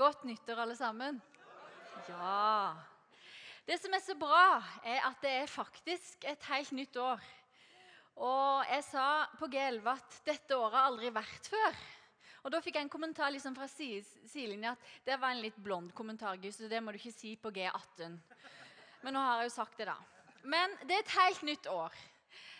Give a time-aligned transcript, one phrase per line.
[0.00, 1.18] Godt nyttår, alle sammen.
[2.08, 2.72] Ja.
[3.66, 7.20] Det som er så bra, er at det er faktisk et helt nytt år.
[8.16, 9.04] Og jeg sa
[9.36, 11.76] på G11 at dette året har aldri vært før.
[12.40, 15.92] Og Da fikk jeg en kommentar liksom fra sidelinja at det var en litt blond
[15.92, 16.40] kommentar.
[16.50, 18.16] så det må du ikke si på G18.
[19.02, 19.96] Men nå har jeg jo sagt det, da.
[20.44, 21.92] Men det er et helt nytt år.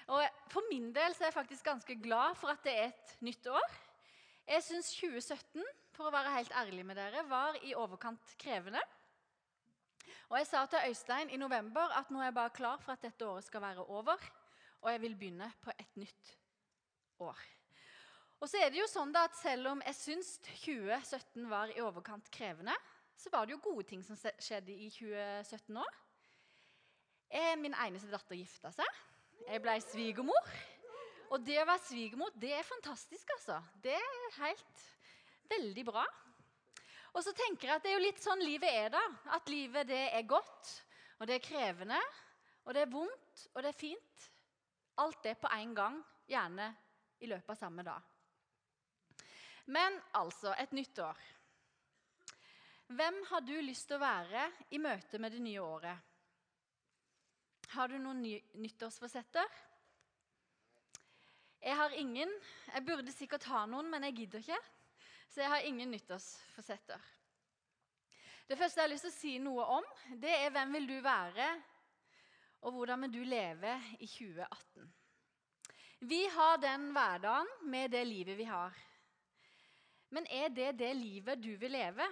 [0.09, 3.17] Og For min del så er jeg faktisk ganske glad for at det er et
[3.21, 3.71] nytt år.
[4.47, 5.65] Jeg syns 2017
[6.01, 8.81] for å være helt ærlig med dere, var i overkant krevende.
[10.31, 13.03] Og Jeg sa til Øystein i november at nå er jeg bare klar for at
[13.05, 14.17] dette året skal være over,
[14.81, 16.31] og jeg vil begynne på et nytt
[17.21, 17.41] år.
[18.41, 20.31] Og så er det jo sånn da at Selv om jeg syns
[20.63, 22.73] 2017 var i overkant krevende,
[23.21, 25.99] så var det jo gode ting som skjedde i 2017 òg.
[27.61, 29.03] Min eneste datter gifta seg.
[29.45, 30.55] Jeg ble svigermor.
[31.31, 33.61] Og det å være svigermor, det er fantastisk, altså.
[33.85, 34.89] Det er helt
[35.51, 36.05] veldig bra.
[37.11, 39.03] Og så tenker jeg at det er jo litt sånn livet er, da.
[39.35, 40.71] At livet det er godt,
[41.19, 41.99] og det er krevende,
[42.65, 44.31] og det er vondt, og det er fint.
[45.03, 45.99] Alt det på en gang,
[46.31, 46.71] gjerne
[47.21, 48.07] i løpet av samme dag.
[49.71, 51.19] Men altså et nytt år.
[52.91, 56.07] Hvem har du lyst til å være i møte med det nye året?
[57.71, 59.47] Har du noen ny nyttårsforsetter?
[61.61, 62.33] Jeg har ingen.
[62.73, 64.59] Jeg burde sikkert ha noen, men jeg gidder ikke.
[65.31, 67.03] Så jeg har ingen nyttårsforsetter.
[68.51, 69.85] Det første jeg har lyst til å si noe om,
[70.19, 71.47] det er hvem vil du være,
[72.67, 74.89] og hvordan vil du leve i 2018.
[76.11, 78.75] Vi har den hverdagen med det livet vi har.
[80.11, 82.09] Men er det det livet du vil leve?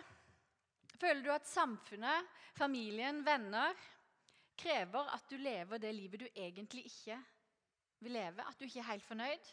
[1.01, 3.75] Føler du at samfunnet, familien, venner
[4.59, 7.19] krever at du lever det livet du egentlig ikke
[8.05, 8.47] vil leve?
[8.47, 9.51] At du ikke er helt fornøyd?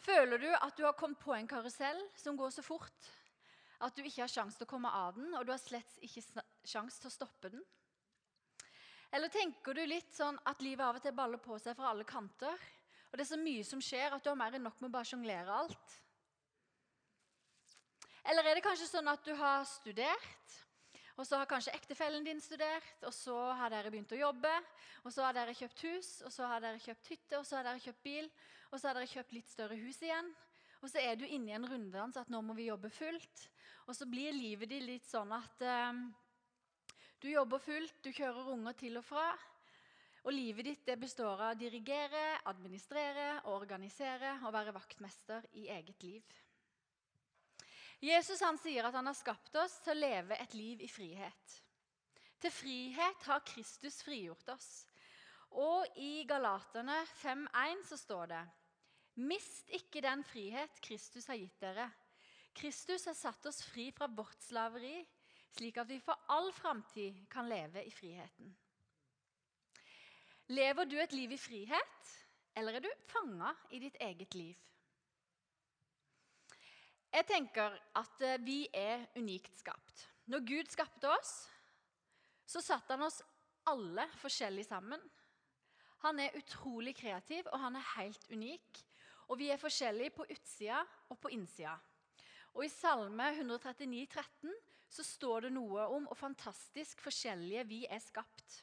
[0.00, 3.10] Føler du at du har kommet på en karusell som går så fort
[3.80, 6.22] at du ikke har sjanse til å komme av den, og du har slett ikke
[6.68, 7.62] sjanse til å stoppe den?
[9.10, 12.06] Eller tenker du litt sånn at livet av og til baller på seg fra alle
[12.08, 12.68] kanter,
[13.10, 14.96] og det er så mye som skjer at du har mer enn nok med å
[14.98, 15.96] bare sjonglere alt?
[18.30, 20.58] Eller er det kanskje sånn at du har studert,
[21.16, 24.52] og så har kanskje ektefellen din studert, og så har dere begynt å jobbe,
[25.04, 27.68] og så har dere kjøpt hus, og så har dere kjøpt hytte, og så har
[27.68, 28.30] dere kjøpt bil,
[28.70, 30.30] og så har dere kjøpt litt større hus igjen.
[30.80, 33.46] Og så er du inne i en runddans at nå må vi jobbe fullt.
[33.88, 36.02] Og så blir livet ditt litt sånn at eh,
[37.20, 39.26] du jobber fullt, du kjører unger til og fra.
[40.24, 46.04] Og livet ditt det består av å dirigere, administrere organisere og være vaktmester i eget
[46.04, 46.40] liv.
[48.00, 51.56] Jesus han sier at han har skapt oss til å leve et liv i frihet.
[52.40, 54.70] Til frihet har Kristus frigjort oss.
[55.60, 58.44] Og i Galaterne 5,1 så står det
[59.20, 61.90] Mist ikke den frihet Kristus har gitt dere.
[62.56, 65.02] Kristus har satt oss fri fra vårt slaveri,
[65.52, 68.54] slik at vi for all framtid kan leve i friheten.
[70.50, 72.14] Lever du et liv i frihet,
[72.56, 74.56] eller er du fanga i ditt eget liv?
[77.10, 80.06] Jeg tenker at eh, vi er unikt skapt.
[80.30, 81.32] Når Gud skapte oss,
[82.46, 83.18] så satte han oss
[83.70, 85.02] alle forskjellig sammen.
[86.04, 88.82] Han er utrolig kreativ, og han er helt unik.
[89.30, 91.74] Og vi er forskjellige på utsida og på innsida.
[92.54, 94.54] Og I Salme 139, 13,
[94.90, 98.60] så står det noe om hvor fantastisk forskjellige vi er skapt.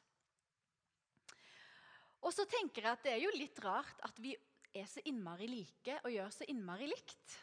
[2.24, 4.34] Og så tenker jeg at det er jo litt rart at vi
[4.76, 7.38] er så innmari like og gjør så innmari likt.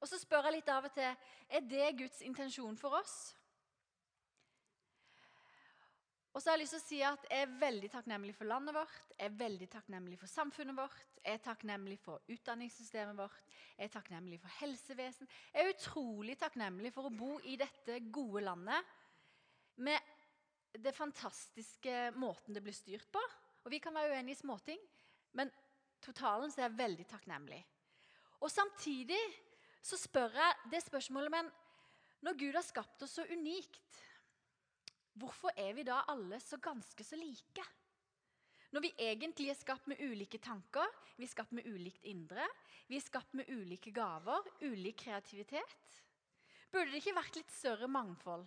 [0.00, 3.18] Og så spør jeg litt av og til er det Guds intensjon for oss.
[6.30, 8.74] Og så har Jeg lyst til å si at jeg er veldig takknemlig for landet
[8.76, 13.88] vårt, jeg er veldig takknemlig for samfunnet vårt, jeg er takknemlig for utdanningssystemet vårt, jeg
[13.88, 15.28] er takknemlig for helsevesen.
[15.52, 18.94] Jeg er utrolig takknemlig for å bo i dette gode landet
[19.82, 23.20] med det fantastiske måten det blir styrt på.
[23.66, 24.80] Og Vi kan være uenige i småting,
[25.34, 25.50] men
[26.00, 27.60] totalen så er jeg veldig takknemlig.
[28.40, 29.20] Og Samtidig
[29.82, 31.50] så spør jeg det spørsmålet Men
[32.20, 33.80] når Gud har skapt oss så unikt,
[35.20, 37.64] Hvorfor er vi da alle så ganske så like?
[38.70, 40.86] Når vi egentlig er skapt med ulike tanker,
[41.18, 42.46] vi er skapt med ulikt indre,
[42.86, 45.98] vi er skapt med ulike gaver, ulik kreativitet.
[46.70, 48.46] Burde det ikke vært litt større mangfold?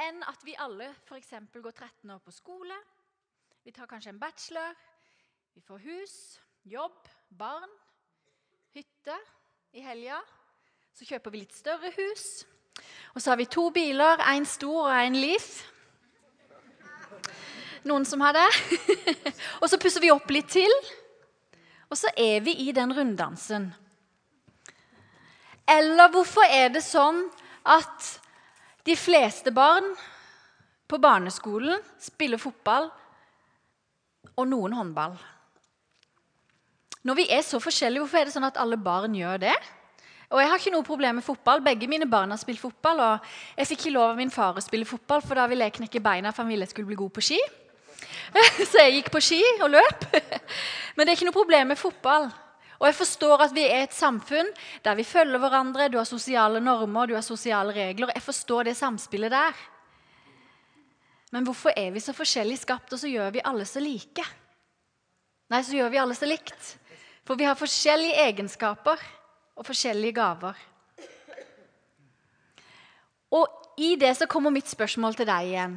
[0.00, 1.34] Enn at vi alle f.eks.
[1.52, 2.78] går 13 år på skole,
[3.66, 4.78] vi tar kanskje en bachelor,
[5.52, 6.16] vi får hus,
[6.64, 7.70] jobb, barn,
[8.72, 9.18] hytte
[9.72, 10.18] i helga.
[10.92, 12.44] Så kjøper vi litt større hus.
[13.16, 15.62] Og så har vi to biler, én stor og én Leaf.
[17.88, 18.48] Noen som har det?
[19.62, 20.74] og så pusser vi opp litt til.
[21.88, 23.70] Og så er vi i den runddansen.
[25.64, 27.24] Eller hvorfor er det sånn
[27.64, 28.18] at
[28.82, 29.84] De fleste barn
[30.90, 32.88] på barneskolen spiller fotball,
[34.34, 35.14] og noen håndball.
[37.02, 39.54] Når vi er så forskjellige, hvorfor er det sånn at alle barn gjør det?
[40.32, 41.60] Og Jeg har ikke noe problem med fotball.
[41.60, 43.00] Begge mine barn har spilt fotball.
[43.00, 45.76] og Jeg fikk ikke lov av min far å spille fotball, for da ville jeg
[45.80, 47.40] knekke beina for han ville skulle bli god på ski.
[48.70, 50.06] Så jeg gikk på ski og løp.
[50.96, 52.30] Men det er ikke noe problem med fotball.
[52.80, 54.48] Og jeg forstår at vi er et samfunn
[54.82, 55.90] der vi følger hverandre.
[55.92, 58.10] Du har sosiale normer, du har sosiale regler.
[58.14, 59.60] Jeg forstår det samspillet der.
[61.32, 64.24] Men hvorfor er vi så forskjellig skapt, og så gjør vi alle så like?
[65.52, 66.72] Nei, så gjør vi alle så likt.
[67.26, 69.02] For vi har forskjellige egenskaper
[69.56, 70.58] og forskjellige gaver.
[73.32, 75.76] Og i det så kommer mitt spørsmål til deg igjen.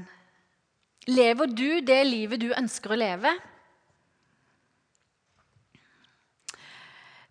[1.07, 3.35] Lever du det livet du ønsker å leve?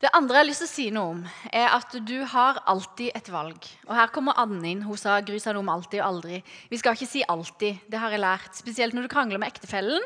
[0.04, 3.14] Det andre jeg har lyst til å si noe om, er at du har alltid
[3.16, 3.68] et valg.
[3.88, 4.82] Og Her kommer Anne inn.
[4.84, 6.40] Hun sa Gry noe om alltid og aldri.
[6.68, 7.86] Vi skal ikke si alltid.
[7.88, 8.50] Det har jeg lært.
[8.58, 10.04] Spesielt når du krangler med ektefellen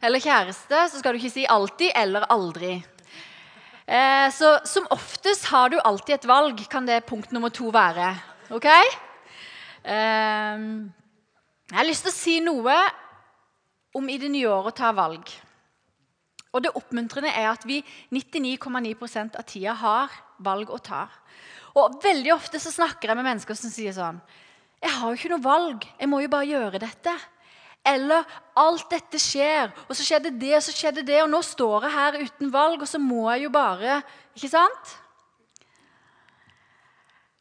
[0.00, 2.78] eller kjæreste, så skal du ikke si alltid eller aldri.
[3.88, 8.10] Eh, så som oftest har du alltid et valg, kan det punkt nummer to være.
[8.52, 8.66] Ok?
[8.68, 10.64] Eh,
[11.68, 12.76] jeg har lyst til å si noe
[13.96, 15.32] om i det nye året å ta valg.
[16.52, 17.80] Og det oppmuntrende er at vi
[18.12, 20.12] 99,9% av tida har
[20.44, 21.06] valg å ta.
[21.78, 24.16] Og Veldig ofte så snakker jeg med mennesker som sier sånn
[24.82, 25.84] Jeg har jo ikke noe valg.
[25.98, 27.14] Jeg må jo bare gjøre dette.
[27.88, 28.26] Eller
[28.58, 31.94] alt dette skjer, og så skjedde det, og så skjedde det, og nå står jeg
[31.94, 34.00] her uten valg, og så må jeg jo bare
[34.36, 34.94] Ikke sant?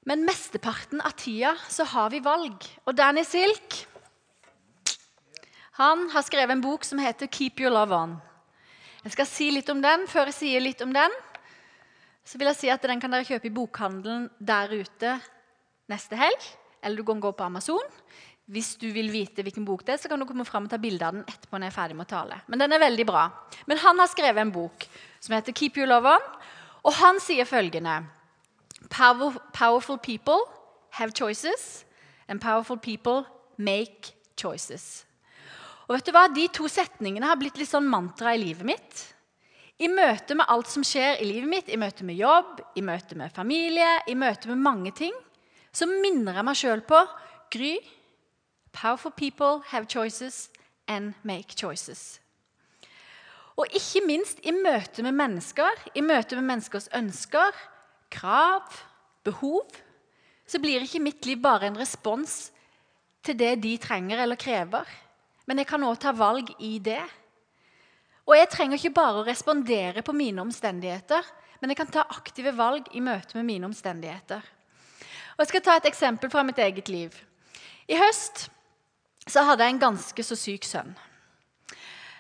[0.07, 2.63] Men mesteparten av tida så har vi valg.
[2.87, 3.81] Og Danny Silk
[5.77, 8.17] han har skrevet en bok som heter 'Keep Your Love On'.
[9.03, 10.07] Jeg skal si litt om den.
[10.07, 11.11] Før jeg sier litt om den,
[12.25, 15.21] så vil jeg si at den kan dere kjøpe i bokhandelen der ute
[15.87, 16.41] neste helg.
[16.81, 17.83] Eller du kan gå på Amazon.
[18.47, 20.79] Hvis du vil vite hvilken bok det er, så kan du komme fram og ta
[20.79, 21.57] bilde av den etterpå.
[21.57, 22.41] når jeg er ferdig med å tale.
[22.47, 23.29] Men den er veldig bra.
[23.67, 24.87] Men han har skrevet en bok
[25.19, 26.29] som heter 'Keep You Love On'.
[26.85, 28.05] Og han sier følgende
[28.89, 30.39] Powerful people
[30.91, 31.85] have choices,
[32.27, 33.25] and powerful people
[33.57, 35.05] make choices.
[35.87, 36.27] Og vet du hva?
[36.33, 39.03] De to setningene har blitt litt sånn mantra i livet mitt.
[39.79, 43.15] I møte med alt som skjer i livet mitt, i møte med jobb, i møte
[43.15, 45.13] med familie, i møte med mange ting,
[45.71, 47.03] så minner jeg meg sjøl på
[47.53, 47.75] Gry.
[48.81, 50.49] Powerful people have choices
[50.87, 52.19] and make choices.
[53.57, 57.55] Og ikke minst i møte med mennesker, i møte med menneskers ønsker,
[58.13, 58.69] krav,
[59.25, 59.65] behov,
[60.47, 62.51] så blir ikke mitt liv bare en respons
[63.25, 64.85] til det de trenger eller krever
[65.47, 67.01] men jeg kan òg ta valg i det.
[68.27, 71.23] Og jeg trenger ikke bare å respondere på mine omstendigheter,
[71.61, 74.43] men jeg kan ta aktive valg i møte med mine omstendigheter.
[75.37, 77.15] Og Jeg skal ta et eksempel fra mitt eget liv.
[77.87, 78.49] I høst
[79.27, 80.95] så hadde jeg en ganske så syk sønn.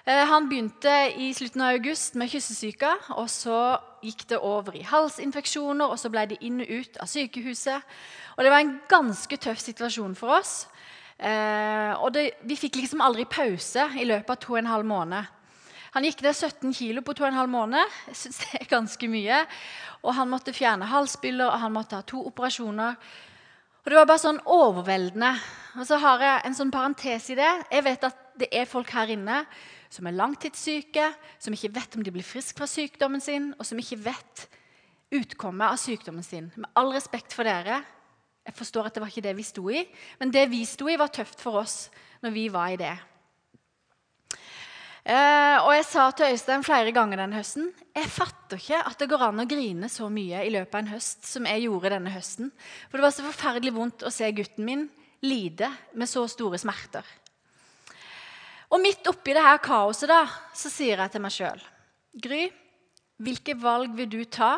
[0.07, 2.93] Eh, han begynte i slutten av august med kyssesyke.
[3.15, 7.07] og Så gikk det over i halsinfeksjoner, og så ble det inn og ut av
[7.11, 7.81] sykehuset.
[8.37, 10.67] Og Det var en ganske tøff situasjon for oss.
[11.19, 14.85] Eh, og det, vi fikk liksom aldri pause i løpet av to og en halv
[14.85, 15.25] måned.
[15.91, 17.83] Han gikk ned 17 kilo på to og en halv måned.
[18.07, 19.45] Jeg synes det er ganske mye.
[20.03, 22.95] Og han måtte fjerne halsbyller, og han måtte ha to operasjoner.
[23.87, 25.29] Og Det var bare sånn overveldende.
[25.79, 27.51] Og så har jeg en sånn parentes i det.
[27.71, 29.37] Jeg vet at det er folk her inne
[29.87, 31.05] som er langtidssyke,
[31.39, 34.43] som ikke vet om de blir friske fra sykdommen sin, og som ikke vet
[35.15, 36.49] utkommet av sykdommen sin.
[36.59, 37.79] Med all respekt for dere,
[38.43, 39.85] jeg forstår at det var ikke det vi sto i,
[40.19, 41.77] men det vi sto i, var tøft for oss
[42.19, 42.91] når vi var i det.
[45.07, 49.07] Eh, og jeg sa til Øystein flere ganger denne høsten jeg fatter ikke at det
[49.09, 52.11] går an å grine så mye i løpet av en høst som jeg gjorde denne
[52.13, 52.51] høsten.
[52.89, 54.83] For det var så forferdelig vondt å se gutten min
[55.25, 57.07] lide med så store smerter.
[58.69, 61.63] Og midt oppi det her kaoset da, så sier jeg til meg sjøl
[62.17, 62.43] Gry,
[63.23, 64.57] hvilke valg vil du ta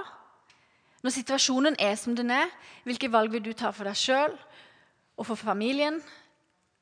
[1.06, 2.50] når situasjonen er som den er,
[2.84, 4.34] hvilke valg vil du ta for deg sjøl
[5.16, 6.02] og for familien,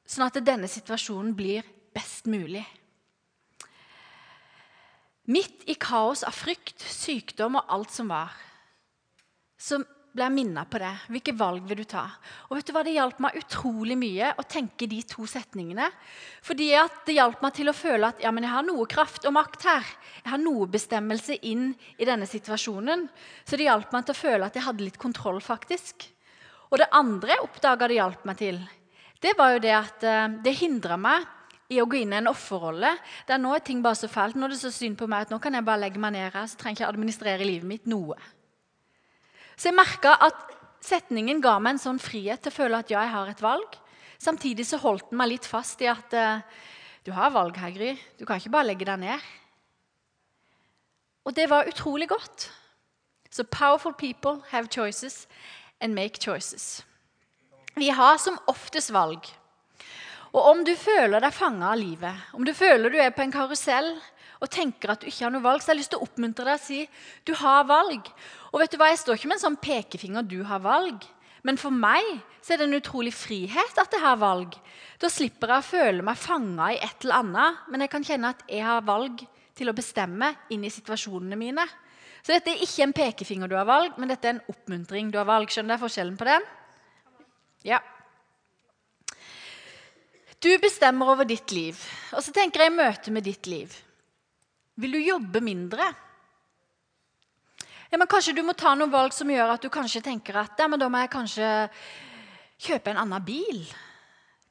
[0.07, 2.63] sånn at denne situasjonen blir best mulig?
[5.27, 8.31] Midt i kaos av frykt, sykdom og alt som var,
[9.59, 9.81] så
[10.17, 10.93] ble jeg minnet på det.
[11.13, 12.05] Hvilke valg vil du ta?
[12.47, 15.91] Og vet du hva, Det hjalp meg utrolig mye å tenke de to setningene.
[16.41, 16.71] Fordi
[17.05, 19.67] Det hjalp meg til å føle at ja, men jeg har noe kraft og makt
[19.69, 19.85] her.
[20.23, 23.07] Jeg har noe bestemmelse inn i denne situasjonen.
[23.45, 25.41] Så det hjalp meg til å føle at jeg hadde litt kontroll.
[25.41, 26.07] faktisk.
[26.71, 28.57] Og det andre jeg oppdaga det hjalp meg til,
[29.21, 31.25] det var jo det at eh, det hindra meg
[31.67, 32.93] i å gå inn i en offerrolle.
[33.27, 34.37] Der nå er ting bare så fælt.
[34.37, 36.31] Nå er det så synd på meg at nå kan jeg bare legge meg ned
[36.31, 36.47] her.
[36.47, 38.15] så trenger jeg ikke administrere livet mitt noe.
[39.57, 40.55] Så jeg merka at
[40.85, 43.79] setningen ga meg en sånn frihet til å føle at ja, jeg har et valg.
[44.17, 46.45] Samtidig så holdt den meg litt fast i at eh,
[47.05, 47.95] du har valg, Hegry.
[48.17, 49.27] Du kan ikke bare legge deg ned.
[51.27, 52.47] Og det var utrolig godt.
[53.29, 55.27] Så powerful people have choices
[55.81, 56.85] and make choices.
[57.75, 59.27] Vi har som oftest valg.
[60.37, 63.33] Og om du føler deg fanga av livet, om du føler du er på en
[63.33, 63.89] karusell
[64.37, 66.45] og tenker at du ikke har noe valg, så har jeg lyst til å oppmuntre
[66.45, 66.83] deg og si
[67.25, 68.11] du har valg.
[68.51, 71.07] Og vet du hva, Jeg står ikke med en sånn pekefinger 'du har valg'.
[71.41, 72.03] Men for meg
[72.41, 74.53] så er det en utrolig frihet at jeg har valg.
[74.99, 78.29] Da slipper jeg å føle meg fanga i et eller annet, men jeg kan kjenne
[78.29, 79.25] at jeg har valg
[79.55, 81.65] til å bestemme inn i situasjonene mine.
[82.21, 85.17] Så dette er ikke en pekefinger du har valg, men dette er en oppmuntring du
[85.17, 85.49] har valg.
[85.49, 86.41] Skjønner du forskjellen på den?
[87.63, 87.79] Ja.
[90.43, 91.77] Du bestemmer over ditt liv.
[92.13, 93.73] Og så tenker jeg i møte med ditt liv.
[94.77, 95.87] Vil du jobbe mindre?
[97.89, 100.59] Ja, men Kanskje du må ta noen valg som gjør at du kanskje tenker at
[100.59, 101.49] ja, men da må jeg kanskje
[102.67, 103.63] kjøpe en annen bil.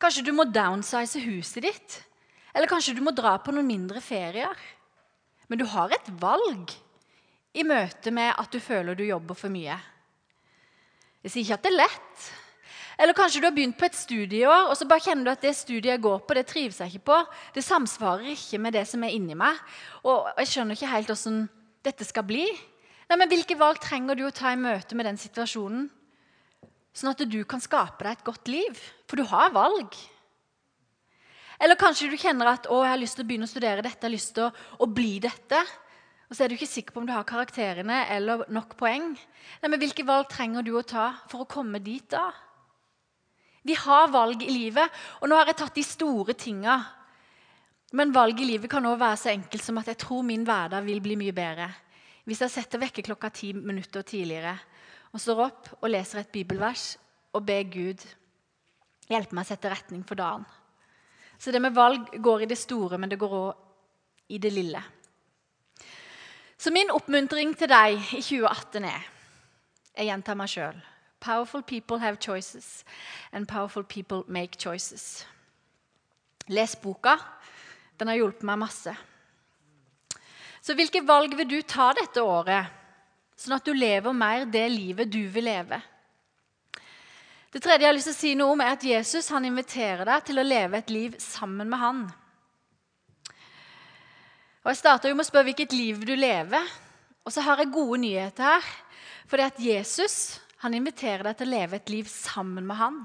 [0.02, 2.00] Kanskje du må downsize huset ditt.
[2.56, 4.56] Eller kanskje du må dra på noen mindre ferier.
[5.46, 6.72] Men du har et valg
[7.56, 9.76] i møte med at du føler du jobber for mye.
[11.22, 12.26] Jeg sier ikke at det er lett.
[12.96, 15.52] Eller kanskje du har begynt på et studieår, og så bare kjenner du at det
[15.56, 17.18] studiet jeg går på, det trives jeg ikke på.
[17.52, 19.60] Det samsvarer ikke med det som er inni meg.
[20.08, 21.44] Og jeg skjønner ikke helt åssen
[21.84, 22.46] dette skal bli.
[23.06, 25.86] Nei, men Hvilke valg trenger du å ta i møte med den situasjonen?
[26.96, 28.80] Sånn at du kan skape deg et godt liv.
[29.06, 29.92] For du har valg.
[31.60, 34.00] Eller kanskje du kjenner at å, jeg har lyst til å begynne å studere dette,
[34.00, 34.50] jeg har lyst til å,
[34.80, 35.60] å bli dette.
[36.26, 39.12] Og så er du ikke sikker på om du har karakterene eller nok poeng.
[39.60, 42.26] Nei, men Hvilke valg trenger du å ta for å komme dit da?
[43.66, 46.76] Vi har valg i livet, og nå har jeg tatt de store tinga.
[47.98, 50.86] Men valg i livet kan òg være så enkelt som at jeg tror min hverdag
[50.86, 51.68] vil bli mye bedre
[52.26, 54.56] hvis jeg setter vekkerklokka ti minutter tidligere
[55.12, 56.96] og står opp og leser et bibelvers
[57.38, 58.02] og ber Gud
[59.06, 60.42] hjelpe meg å sette retning for dagen.
[61.38, 64.82] Så det med valg går i det store, men det går òg i det lille.
[66.58, 69.12] Så min oppmuntring til deg i 2018 er
[69.96, 70.82] Jeg gjentar meg sjøl.
[71.20, 72.84] Powerful people have choices,
[73.32, 75.26] and powerful people make choices.
[76.48, 77.16] Les boka.
[77.98, 78.92] Den har hjulpet meg masse.
[80.60, 82.66] Så hvilke valg vil du ta dette året,
[83.38, 85.80] sånn at du lever mer det livet du vil leve?
[87.52, 90.04] Det tredje jeg har lyst til å si noe om, er at Jesus han inviterer
[90.04, 92.00] deg til å leve et liv sammen med han.
[94.66, 96.72] Og Jeg starta med å spørre hvilket liv du lever.
[97.22, 98.66] Og så har jeg gode nyheter her.
[99.30, 100.16] For det at Jesus
[100.66, 103.04] han inviterer deg til å leve et liv sammen med han.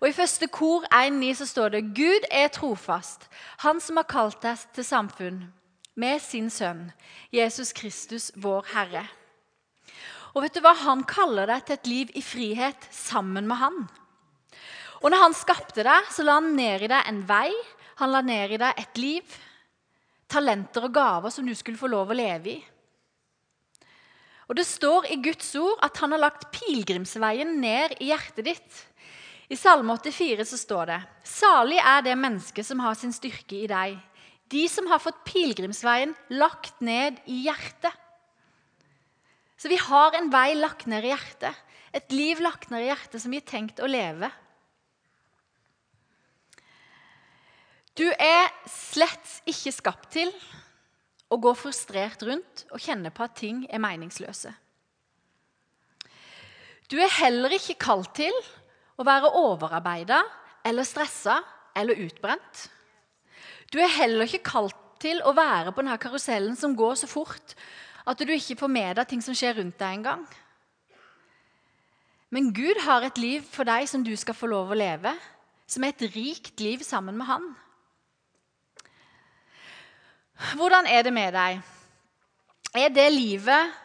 [0.00, 3.26] Og I første kor 1.9 så står det Gud er trofast,
[3.66, 5.42] han som har kalt deg til samfunn
[6.00, 6.86] med sin sønn,
[7.34, 9.04] Jesus Kristus, vår Herre.
[10.32, 10.72] Og vet du hva?
[10.86, 13.82] Han kaller deg til et liv i frihet sammen med han.
[15.02, 17.50] Og når han skapte deg, så la han ned i deg en vei,
[18.00, 19.38] han la ned i deg et liv,
[20.30, 22.60] talenter og gaver som du skulle få lov å leve i.
[24.50, 28.78] Og Det står i Guds ord at han har lagt pilegrimsveien ned i hjertet ditt.
[29.46, 33.68] I Salme 84 så står det Salig er det mennesket som har sin styrke i
[33.70, 33.94] deg.
[34.50, 37.94] De som har fått pilegrimsveien lagt ned i hjertet.
[39.54, 41.54] Så vi har en vei lagt ned i hjertet.
[41.94, 44.32] Et liv lagt ned i hjertet som vi har tenkt å leve.
[47.94, 50.34] Du er slett ikke skapt til
[51.30, 54.52] og går frustrert rundt og kjenner på at ting er meningsløse.
[56.90, 58.34] Du er heller ikke kalt til
[58.98, 60.20] å være overarbeida
[60.66, 61.38] eller stressa
[61.78, 62.66] eller utbrent.
[63.70, 67.54] Du er heller ikke kalt til å være på denne karusellen som går så fort
[68.10, 70.24] at du ikke får med deg ting som skjer rundt deg engang.
[72.30, 75.12] Men Gud har et liv for deg som du skal få lov å leve,
[75.70, 77.48] som er et rikt liv sammen med Han.
[80.56, 81.60] Hvordan er det med deg?
[82.80, 83.76] Er det livet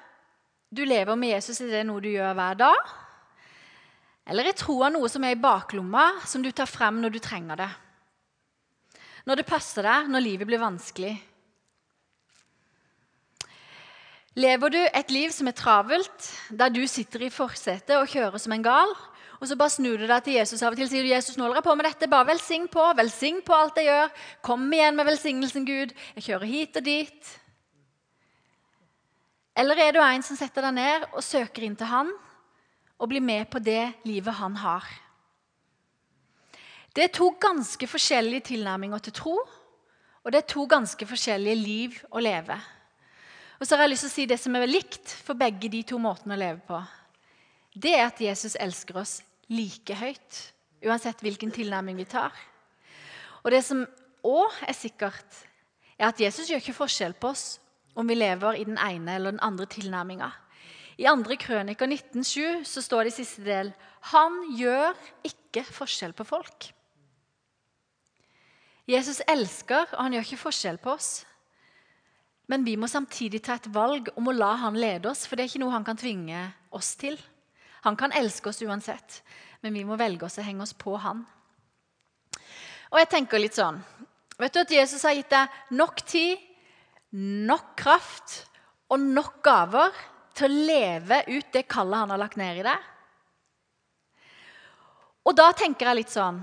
[0.75, 2.93] du lever med Jesus, er det noe du gjør hver dag?
[4.25, 7.59] Eller er troa noe som er i baklomma, som du tar frem når du trenger
[7.61, 7.71] det?
[9.25, 11.13] Når det passer deg, når livet blir vanskelig?
[14.35, 18.55] Lever du et liv som er travelt, der du sitter i forsetet og kjører som
[18.55, 18.91] en gal?
[19.41, 21.43] Og så bare snur du deg til Jesus av og til sier du, Jesus, nå
[21.45, 22.11] holder jeg på med dette.
[22.11, 22.83] Bare velsign på.
[22.97, 24.13] Velsign på alt jeg gjør.
[24.45, 25.95] Kom igjen med velsignelsen, Gud.
[26.15, 27.33] Jeg kjører hit og dit.
[29.55, 32.11] Eller er du en som setter deg ned og søker inn til Han
[32.95, 34.87] og blir med på det livet Han har?
[36.95, 39.35] Det er to ganske forskjellige tilnærminger til tro,
[40.23, 42.55] og det er to ganske forskjellige liv å leve.
[43.59, 45.83] Og så har jeg lyst til å si Det som er likt for begge de
[45.87, 46.79] to måtene å leve på,
[47.75, 49.19] det er at Jesus elsker oss
[49.51, 50.39] like høyt,
[50.85, 52.33] uansett hvilken tilnærming vi tar.
[53.43, 53.83] Og det som
[54.25, 55.43] òg er sikkert,
[55.99, 57.59] er at Jesus gjør ikke forskjell på oss
[57.95, 60.31] om vi lever i den ene eller den andre tilnærminga.
[60.95, 61.35] I 2.
[61.39, 63.73] Krøniker 19,7 så står det i siste del
[64.13, 64.95] Han gjør
[65.27, 66.71] ikke forskjell på folk.
[68.87, 71.25] Jesus elsker, og han gjør ikke forskjell på oss.
[72.47, 75.45] Men vi må samtidig ta et valg om å la han lede oss, for det
[75.45, 76.43] er ikke noe han kan tvinge
[76.75, 77.17] oss til.
[77.85, 79.21] Han kan elske oss uansett,
[79.61, 81.21] men vi må velge oss å henge oss på han.
[82.89, 83.81] Og jeg tenker litt sånn
[84.35, 86.41] Vet du at Jesus har gitt deg nok tid,
[87.15, 88.41] nok kraft
[88.91, 89.95] og nok gaver
[90.35, 92.89] til å leve ut det kallet han har lagt ned i deg?
[95.25, 96.41] Og da tenker jeg litt sånn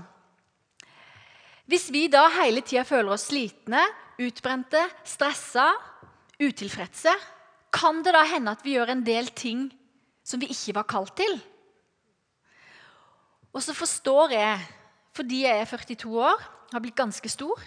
[1.69, 3.85] Hvis vi da hele tida føler oss slitne,
[4.17, 5.69] utbrente, stressa,
[6.41, 7.13] utilfredse,
[7.73, 9.67] kan det da hende at vi gjør en del ting
[10.23, 11.35] som vi ikke var kalt til?
[13.53, 14.61] Og så forstår jeg,
[15.13, 17.59] fordi jeg er 42 år, har blitt ganske stor,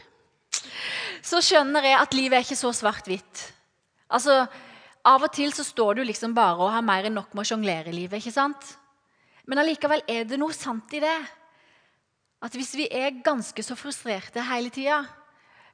[1.22, 3.44] så skjønner jeg at livet er ikke så svart-hvitt.
[4.10, 4.46] Altså,
[5.06, 7.46] Av og til så står du liksom bare og har mer enn nok med å
[7.46, 8.18] sjonglere livet.
[8.18, 8.72] ikke sant?
[9.46, 11.18] Men allikevel er det noe sant i det.
[12.42, 15.04] At hvis vi er ganske så frustrerte hele tida,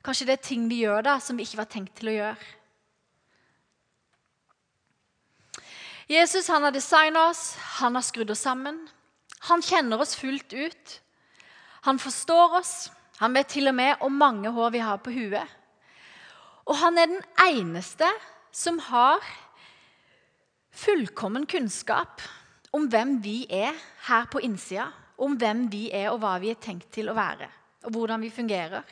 [0.05, 2.51] kanskje det er ting vi gjør da som vi ikke var tenkt til å gjøre.
[6.11, 8.81] Jesus han har designa oss, han har skrudd oss sammen.
[9.49, 11.01] Han kjenner oss fullt ut.
[11.83, 12.91] Han forstår oss.
[13.19, 15.47] Han vet til og med hvor mange hår vi har på huet.
[16.67, 18.09] Og han er den eneste
[18.55, 19.23] som har
[20.73, 22.23] fullkommen kunnskap
[22.73, 23.75] om hvem vi er
[24.09, 24.91] her på innsida.
[25.23, 27.47] Om hvem vi er, og hva vi er tenkt til å være,
[27.87, 28.83] og hvordan vi fungerer.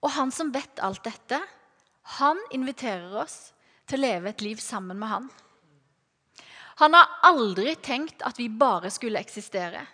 [0.00, 1.40] Og han som vet alt dette,
[2.18, 3.52] han inviterer oss
[3.92, 5.26] til å leve et liv sammen med han.
[6.80, 9.84] Han har aldri tenkt at vi bare skulle eksistere.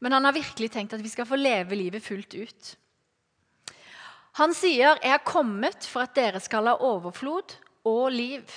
[0.00, 2.76] Men han har virkelig tenkt at vi skal få leve livet fullt ut.
[4.40, 8.50] Han sier, 'Jeg er kommet for at dere skal ha overflod og liv'.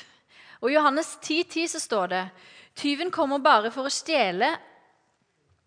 [0.61, 2.29] Og I Johannes 10,10 10 så står det,
[2.75, 4.57] 'Tyven kommer bare for å stjele,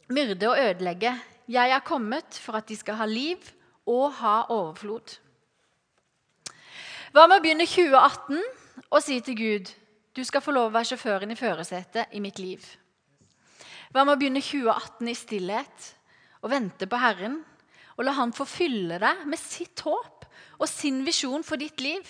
[0.08, 3.38] myrde og ødelegge.' 'Jeg er kommet for at de skal ha liv
[3.86, 5.18] og ha overflod.'
[7.12, 8.59] Hva med å begynne 2018
[8.90, 9.70] og si til Gud,
[10.16, 12.66] 'Du skal få lov å være sjåføren i førersetet i mitt liv'?
[13.90, 15.86] Hva med å begynne 2018 i stillhet
[16.42, 17.44] og vente på Herren?
[17.98, 20.24] Og la Han få fylle deg med sitt håp
[20.58, 22.06] og sin visjon for ditt liv.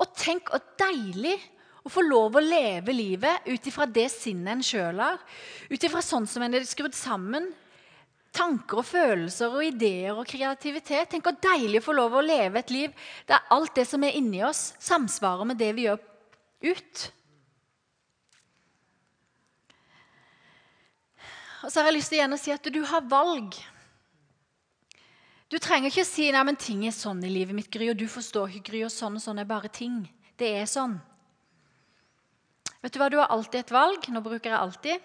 [0.00, 1.36] Og tenk så deilig
[1.84, 5.20] å få lov å leve livet ut ifra det sinnet en sjøl har.
[5.70, 7.52] Ut ifra sånn som en er skrudd sammen.
[8.32, 11.10] Tanker og følelser og ideer og kreativitet.
[11.12, 14.16] Tenk hvor deilig å få lov å leve et liv der alt det som er
[14.16, 16.00] inni oss, samsvarer med det vi gjør
[16.72, 17.02] ut.
[21.62, 23.54] Og så har jeg lyst til igjen å si at du har valg.
[25.52, 27.98] Du trenger ikke å si nei, men ting er sånn i livet mitt, Gry, og
[28.00, 30.00] du forstår ikke, Gry, og sånn og sånn er bare ting.
[30.40, 30.96] Det er sånn.
[32.82, 34.08] Vet du hva, du har alltid et valg.
[34.10, 35.04] Nå bruker jeg alltid.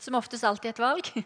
[0.00, 1.10] Som oftest alltid et valg.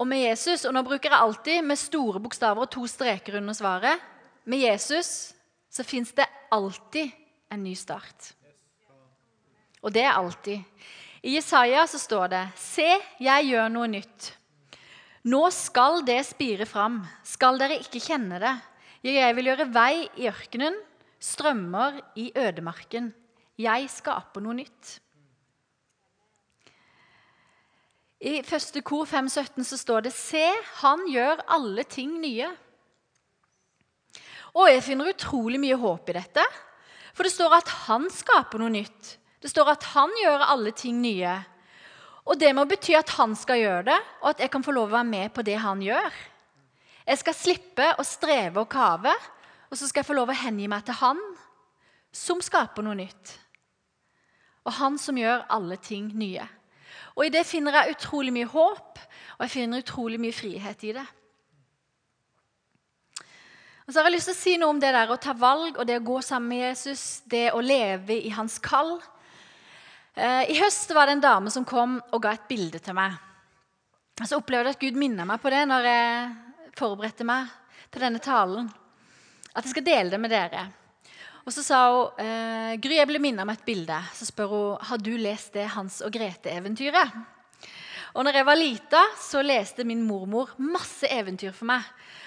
[0.00, 3.54] Og med Jesus, og nå bruker jeg alltid med store bokstaver og to streker under
[3.54, 4.02] svaret
[4.44, 5.32] Med Jesus
[5.70, 7.10] så fins det alltid
[7.50, 8.34] en ny start.
[9.82, 10.60] Og det er alltid.
[11.24, 12.86] I Jesaja så står det Se,
[13.18, 14.28] jeg gjør noe nytt.
[15.24, 17.00] Nå skal det spire fram.
[17.24, 18.54] Skal dere ikke kjenne det?
[19.04, 20.76] Jeg vil gjøre vei i ørkenen,
[21.20, 23.10] strømmer i ødemarken.
[23.60, 24.98] Jeg skaper noe nytt.
[28.24, 30.44] I første kor 5.17 så står det Se,
[30.80, 32.48] han gjør alle ting nye.
[34.54, 36.44] Og jeg finner utrolig mye håp i dette.
[37.12, 39.18] For det står at han skaper noe nytt.
[39.44, 41.34] Det står at han gjør alle ting nye.
[42.24, 44.88] Og det må bety at han skal gjøre det, og at jeg kan få lov
[44.88, 46.08] å være med på det han gjør.
[47.04, 49.12] Jeg skal slippe å streve og kave,
[49.68, 51.20] og så skal jeg få lov å hengi meg til han
[52.14, 53.36] som skaper noe nytt.
[54.64, 56.46] Og han som gjør alle ting nye.
[57.14, 58.98] Og I det finner jeg utrolig mye håp,
[59.36, 61.04] og jeg finner utrolig mye frihet i det.
[63.84, 65.76] Og så har jeg lyst til å si noe om det der å ta valg
[65.76, 68.96] og det å gå sammen med Jesus, det å leve i hans kall.
[70.16, 73.18] Eh, I høst var det en dame som kom og ga et bilde til meg.
[74.22, 77.52] Så opplevde jeg at Gud minnet meg på det når jeg forberedte meg
[77.92, 78.70] til denne talen.
[79.52, 80.64] At jeg skal dele det med dere.
[81.44, 83.96] Og Så sa hun eh, Gry, jeg ble minnet om et bilde.
[84.16, 87.12] Så spør hun har du lest det Hans og Grete-eventyret.
[88.14, 91.82] Og når jeg var lita, så leste min mormor masse eventyr for meg.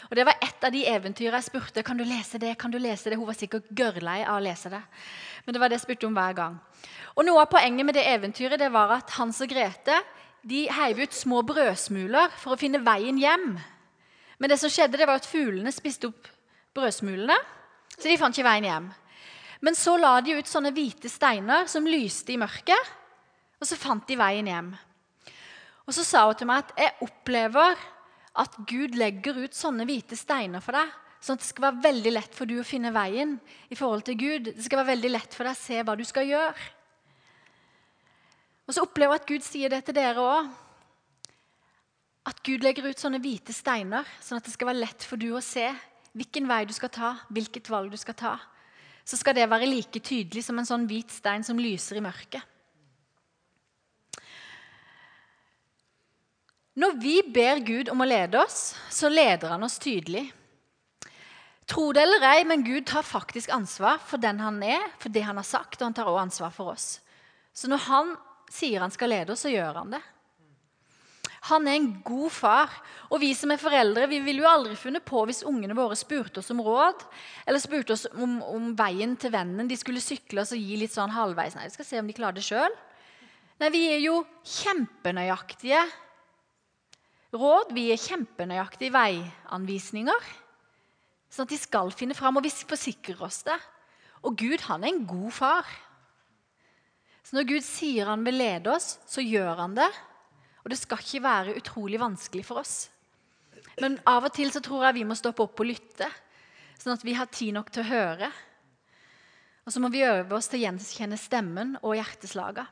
[0.09, 2.77] Og Det var et av de eventyrene jeg spurte kan du lese det, kan du
[2.77, 3.17] lese det.
[3.17, 4.83] Hun var sikkert gørrlei av å lese det.
[5.45, 6.59] Men det var det jeg spurte om hver gang.
[7.15, 9.97] Og Noe av poenget med det eventyret det var at Hans og Grete
[10.47, 13.57] de heiv ut små brødsmuler for å finne veien hjem.
[14.37, 16.29] Men det som skjedde, det var at fuglene spiste opp
[16.77, 17.35] brødsmulene,
[17.97, 18.91] så de fant ikke veien hjem.
[19.61, 22.93] Men så la de ut sånne hvite steiner som lyste i mørket,
[23.57, 24.69] og så fant de veien hjem.
[25.87, 27.77] Og så sa hun til meg at jeg opplever
[28.37, 30.91] at Gud legger ut sånne hvite steiner for deg,
[31.23, 33.37] sånn at det skal være veldig lett for du å finne veien
[33.73, 34.51] i forhold til Gud.
[34.53, 36.67] Det skal være veldig lett for deg å se hva du skal gjøre.
[38.67, 40.51] Og så opplever jeg at Gud sier det til dere òg.
[42.27, 45.31] At Gud legger ut sånne hvite steiner, sånn at det skal være lett for du
[45.31, 45.65] å se
[46.17, 48.35] hvilken vei du skal ta, hvilket valg du skal ta.
[49.07, 52.43] Så skal det være like tydelig som en sånn hvit stein som lyser i mørket.
[56.77, 60.27] Når vi ber Gud om å lede oss, så leder han oss tydelig.
[61.67, 65.23] Tro det eller ei, men Gud tar faktisk ansvar for den han er, for det
[65.25, 66.85] han har sagt, og han tar også ansvar for oss.
[67.55, 68.13] Så når han
[68.53, 70.03] sier han skal lede oss, så gjør han det.
[71.47, 72.73] Han er en god far.
[73.11, 76.41] Og vi som er foreldre, vi ville jo aldri funnet på hvis ungene våre spurte
[76.41, 77.05] oss om råd,
[77.47, 81.15] eller spurte oss om, om veien til vennen de skulle sykle og gi litt sånn
[81.15, 81.55] halvveis.
[81.55, 82.75] Nei, vi skal se om de klarer det sjøl.
[83.61, 85.85] Nei, vi er jo kjempenøyaktige
[87.37, 87.73] råd.
[87.75, 90.29] Vi er kjempenøyaktige veianvisninger.
[91.31, 93.57] Sånn at de skal finne fram, og vi forsikrer oss det.
[94.25, 95.71] Og Gud, han er en god far.
[97.27, 99.89] Så når Gud sier han vil lede oss, så gjør han det.
[100.67, 102.89] Og det skal ikke være utrolig vanskelig for oss.
[103.79, 106.09] Men av og til så tror jeg vi må stoppe opp og lytte,
[106.75, 108.27] sånn at vi har tid nok til å høre.
[109.63, 112.67] Og så må vi øve oss til å gjenkjenne stemmen og hjerteslagene.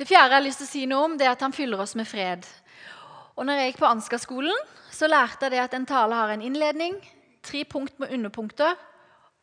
[0.00, 1.84] Det fjerde jeg har lyst til å si noe om, det er at han fyller
[1.84, 2.48] oss med fred.
[3.36, 6.46] Og når jeg gikk på Ansgar-skolen, så lærte jeg det at en tale har en
[6.46, 6.96] innledning,
[7.44, 8.80] tre punkt med underpunkter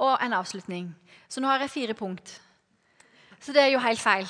[0.01, 0.89] og en avslutning.
[1.30, 2.39] Så nå har jeg fire punkt.
[3.38, 4.25] Så det er jo helt feil.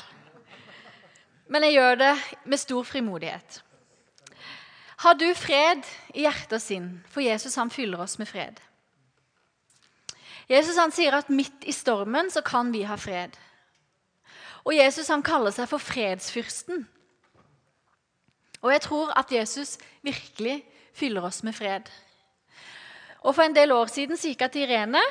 [1.47, 2.13] Men jeg gjør det
[2.45, 3.61] med stor frimodighet.
[4.97, 6.87] Har du fred i hjertet sin?
[7.09, 8.57] For Jesus han fyller oss med fred.
[10.49, 13.35] Jesus han sier at midt i stormen så kan vi ha fred.
[14.67, 16.87] Og Jesus han kaller seg for fredsfyrsten.
[18.63, 20.59] Og jeg tror at Jesus virkelig
[20.97, 21.87] fyller oss med fred.
[23.21, 25.01] Og For en del år siden så gikk jeg til Irene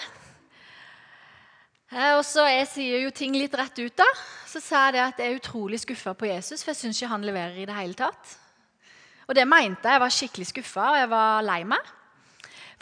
[2.19, 4.09] og så Jeg sier jo ting litt rett ut, da.
[4.47, 7.27] Så sa jeg at jeg er utrolig skuffa på Jesus, for jeg syns ikke han
[7.27, 8.39] leverer i det hele tatt.
[9.27, 9.95] Og det mente jeg.
[9.95, 11.93] Jeg var skikkelig skuffa, og jeg var lei meg.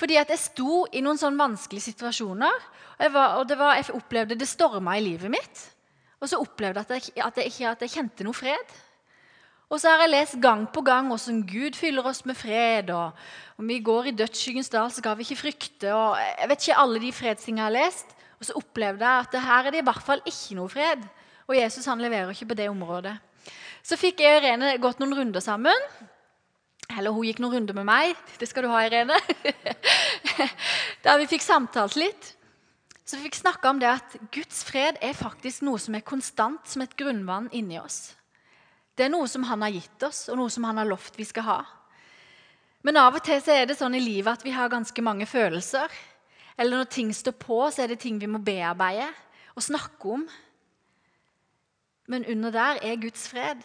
[0.00, 2.56] Fordi at jeg sto i noen sånn vanskelige situasjoner,
[2.94, 5.62] og, jeg, var, og var, jeg opplevde det storma i livet mitt.
[6.20, 8.74] Og så opplevde jeg at jeg, at at jeg kjente noe fred.
[9.72, 12.90] Og så har jeg lest gang på gang hvordan Gud fyller oss med fred.
[12.90, 13.12] og
[13.58, 15.94] Om vi går i dødsskyggens dal, så skal vi ikke frykte.
[15.94, 18.14] og Jeg vet ikke alle de fredstingene jeg har lest.
[18.44, 21.00] Og så opplevde jeg at her er det i hvert fall ikke noe fred.
[21.48, 23.14] Og Jesus han leverer ikke på det området.
[23.80, 25.88] Så fikk jeg og Irene gått noen runder sammen.
[26.92, 28.20] Eller hun gikk noen runder med meg.
[28.36, 29.16] Det skal du ha, Irene.
[31.06, 32.34] Der vi fikk samtalt litt.
[33.00, 36.68] Så vi fikk snakka om det at Guds fred er faktisk noe som er konstant
[36.68, 38.12] som et grunnvann inni oss.
[38.92, 41.24] Det er noe som han har gitt oss, og noe som han har lovt vi
[41.28, 41.58] skal ha.
[42.84, 45.24] Men av og til så er det sånn i livet at vi har ganske mange
[45.28, 45.88] følelser.
[46.58, 49.08] Eller når ting står på, så er det ting vi må bearbeide
[49.54, 50.26] og snakke om.
[52.10, 53.62] Men under der er Guds fred.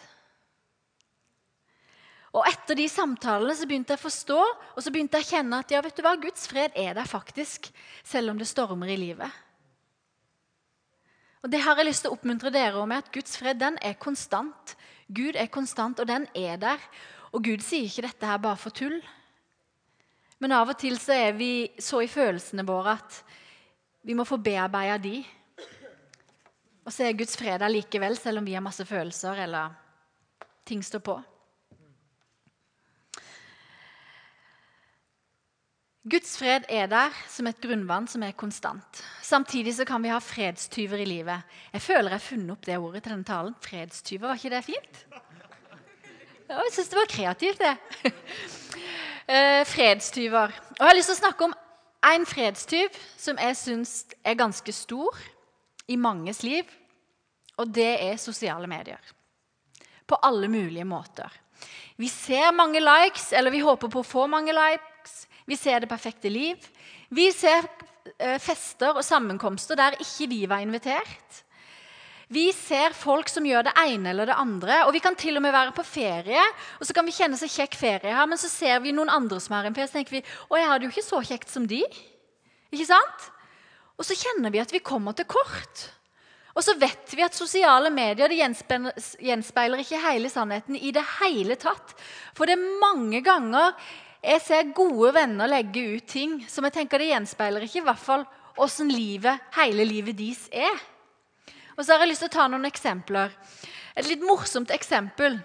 [2.30, 5.58] Og Etter de samtalene så begynte jeg å forstå og så begynte jeg å kjenne
[5.62, 7.70] at ja, vet du hva, Guds fred er der faktisk,
[8.06, 9.30] selv om det stormer i livet.
[11.42, 13.96] Og Det har jeg lyst til å oppmuntre dere om, at Guds fred den er
[13.98, 14.76] konstant.
[15.08, 16.82] Gud er konstant, og den er der.
[17.32, 19.00] Og Gud sier ikke dette her bare for tull.
[20.40, 23.20] Men av og til så er vi så i følelsene våre at
[24.08, 25.18] vi må få bearbeida de.
[26.86, 29.74] Og så er Guds fred likevel, selv om vi har masse følelser eller
[30.64, 31.18] ting står på.
[36.10, 39.02] Guds fred er der som et grunnvann som er konstant.
[39.20, 41.44] Samtidig så kan vi ha fredstyver i livet.
[41.74, 43.58] Jeg føler jeg har funnet opp det ordet til denne talen.
[43.60, 45.04] Fredstyver, var ikke det fint?
[46.48, 48.56] Jeg syns det var kreativt, det
[49.30, 50.52] eh, fredstyver.
[50.52, 51.56] Og Jeg har lyst til å snakke om
[52.10, 55.18] en fredstyv som jeg syns er ganske stor
[55.90, 56.64] i manges liv.
[57.60, 59.00] Og det er sosiale medier.
[60.08, 61.28] På alle mulige måter.
[62.00, 65.26] Vi ser mange likes, eller vi håper på å få mange likes.
[65.44, 66.56] Vi ser det perfekte liv.
[67.10, 67.66] Vi ser
[68.16, 71.42] eh, fester og sammenkomster der ikke vi var invitert.
[72.30, 74.84] Vi ser folk som gjør det ene eller det andre.
[74.86, 76.42] Og vi kan til og med være på ferie,
[76.78, 79.40] og så kan vi kjenne så kjekk ferie her, men så ser vi noen andre
[79.42, 81.66] som har en ferie, så tenker vi å, jeg hadde jo ikke så kjekt som
[81.70, 81.80] de.
[82.70, 83.24] Ikke sant?
[83.98, 85.88] Og så kjenner vi at vi kommer til kort.
[86.54, 91.58] Og så vet vi at sosiale medier gjenspeiler, gjenspeiler ikke hele sannheten i det hele
[91.58, 91.94] tatt.
[92.34, 93.74] For det er mange ganger
[94.20, 98.02] jeg ser gode venner legge ut ting som jeg tenker det gjenspeiler ikke i hvert
[98.02, 98.26] fall
[98.60, 100.76] åssen livet, hele livet deres er.
[101.80, 103.32] Og så har jeg lyst til å ta noen eksempler.
[103.96, 105.38] Et litt morsomt eksempel,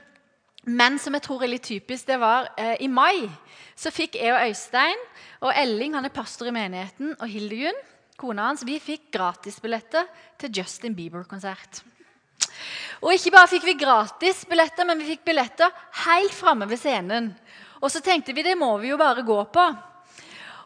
[0.68, 3.24] men som jeg tror er litt typisk, det var eh, i mai.
[3.80, 5.04] Så fikk jeg og Øystein
[5.40, 7.78] og Elling, han er pastor i menigheten, og Hildegunn,
[8.20, 10.10] kona hans, vi fikk gratisbilletter
[10.42, 11.80] til Justin Bieber-konsert.
[13.00, 15.72] Og ikke bare fikk vi gratisbilletter, men vi fikk billetter
[16.04, 17.30] helt framme ved scenen.
[17.80, 19.66] Og så tenkte vi det må vi jo bare gå på.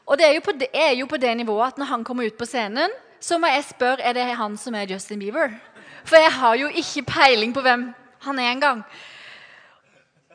[0.10, 2.42] Og det er på det, er jo på det nivået at når han kommer ut
[2.42, 5.54] på scenen, så må jeg spørre er det han som er Justin Bieber.
[6.08, 7.90] For jeg har jo ikke peiling på hvem
[8.26, 8.84] han er engang.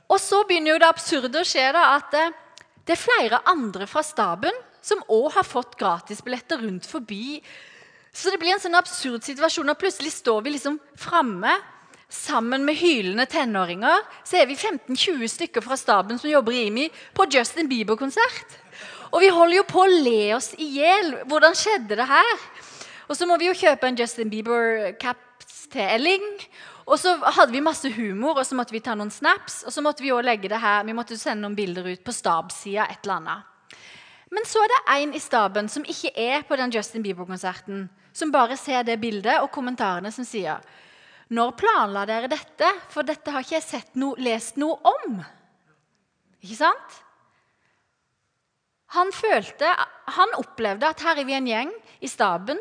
[0.08, 2.24] Og så begynner jo det absurde å skje da, at det,
[2.84, 7.40] det er flere andre fra staben som òg har fått gratisbilletter rundt forbi.
[8.14, 9.72] Så det blir en sånn absurd situasjon.
[9.72, 11.56] og Plutselig står vi liksom framme
[12.12, 14.04] sammen med hylende tenåringer.
[14.28, 18.60] Så er vi 15-20 stykker fra staben som jobber i IMI, på Justin Bieber-konsert.
[19.10, 21.12] Og vi holder jo på å le oss i hjel.
[21.30, 22.46] Hvordan skjedde det her?
[23.08, 26.24] Og så må vi jo kjøpe en Justin Bieber-caps til Elling.
[26.84, 29.62] Og så hadde vi masse humor, og så måtte vi ta noen snaps.
[29.68, 32.12] Og så måtte vi også legge det her, vi måtte sende noen bilder ut på
[32.12, 32.88] stabssida.
[32.88, 33.50] et eller annet.
[34.34, 38.32] Men så er det en i staben som ikke er på den Justin Bieber-konserten, som
[38.32, 40.60] bare ser det bildet og kommentarene som sier
[41.30, 42.68] Når planla dere dette?
[42.90, 45.22] For dette har ikke jeg sett noe, lest noe om.
[46.42, 47.00] Ikke sant?
[48.94, 49.70] Han følte,
[50.18, 51.72] han opplevde at her er vi en gjeng
[52.04, 52.60] i staben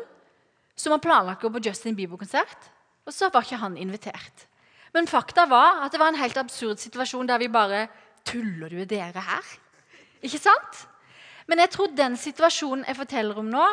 [0.76, 2.70] som har planlagt å gå på Justin Bieber-konsert,
[3.04, 4.46] og så var ikke han invitert.
[4.94, 7.86] Men fakta var at det var en helt absurd situasjon der vi bare
[8.24, 9.48] Tuller du, dere her?
[10.24, 10.78] Ikke sant?
[11.44, 13.64] Men jeg tror den situasjonen jeg forteller om nå,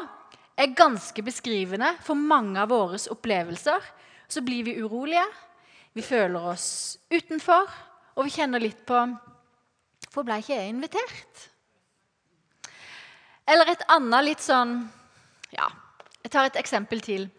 [0.60, 3.86] er ganske beskrivende for mange av våre opplevelser.
[4.28, 5.24] Så blir vi urolige,
[5.96, 7.72] vi føler oss utenfor,
[8.16, 9.06] og vi kjenner litt på
[10.12, 11.44] Hvorfor ble ikke jeg invitert?
[13.48, 14.74] Eller et annet litt sånn
[15.56, 15.70] Ja,
[16.24, 17.30] jeg tar et eksempel til.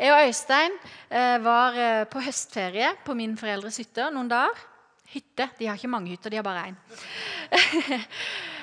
[0.00, 0.76] Jeg og Øystein
[1.10, 4.62] eh, var eh, på høstferie på min foreldres hytte noen dager.
[5.10, 5.48] Hytte.
[5.58, 6.78] De har ikke mange hytter, de har bare én.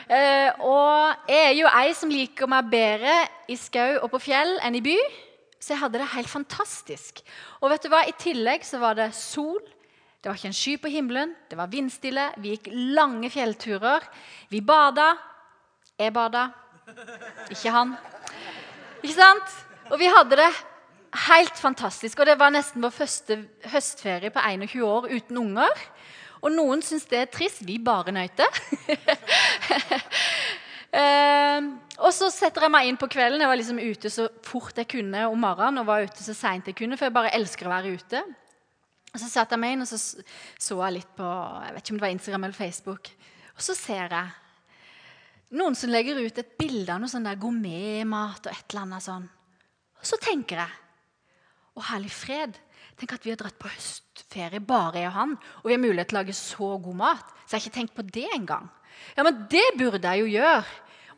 [0.08, 3.16] Eh, og jeg er jo ei som liker meg bedre
[3.52, 4.94] i skau og på fjell enn i by.
[5.60, 7.20] Så jeg hadde det helt fantastisk.
[7.60, 8.06] Og vet du hva?
[8.08, 9.60] I tillegg så var det sol.
[10.24, 11.36] Det var ikke en sky på himmelen.
[11.52, 12.30] Det var vindstille.
[12.40, 14.08] Vi gikk lange fjellturer.
[14.48, 15.10] Vi bada.
[16.00, 16.48] Jeg bada.
[17.52, 17.98] Ikke han.
[19.04, 19.56] Ikke sant?
[19.92, 20.50] Og vi hadde det
[21.28, 22.20] helt fantastisk.
[22.20, 23.40] Og det var nesten vår første
[23.72, 25.84] høstferie på 21 år uten unger.
[26.44, 27.64] Og noen syns det er trist.
[27.66, 28.46] Vi bare nøyte.
[30.94, 31.62] uh,
[32.06, 33.42] og så setter jeg meg inn på kvelden.
[33.42, 35.82] Jeg var liksom ute så fort jeg kunne om morgenen.
[35.82, 38.24] og var ute så sent jeg kunne, For jeg bare elsker å være ute.
[39.14, 39.98] Og Så satte jeg meg inn og så,
[40.62, 43.10] så jeg litt på jeg vet ikke om det var Instagram eller Facebook.
[43.56, 44.47] Og så ser jeg
[45.56, 49.06] noen som legger ut et bilde av noe sånn der gourmetmat og et eller annet
[49.06, 49.28] sånn.
[49.98, 50.84] Og så tenker jeg
[51.78, 52.56] Å, herlig fred.
[52.98, 56.10] Tenk at vi har dratt på høstferie, bare jeg og han, og vi har mulighet
[56.10, 57.36] til å lage så god mat.
[57.46, 58.66] Så jeg har ikke tenkt på det engang.
[59.14, 60.64] Ja, men det burde jeg jo gjøre.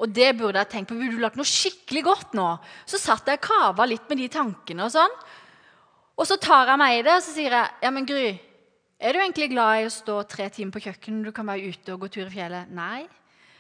[0.04, 0.98] Og det burde jeg tenkt på.
[1.00, 2.50] Burde du lagt noe skikkelig godt nå?
[2.88, 5.16] Så satt jeg og kava litt med de tankene og sånn.
[6.20, 8.34] Og så tar jeg meg i det og så sier jeg, ja, men Gry,
[9.00, 11.96] er du egentlig glad i å stå tre timer på kjøkkenet du kan være ute
[11.96, 12.72] og gå tur i fjellet?
[12.76, 13.06] Nei.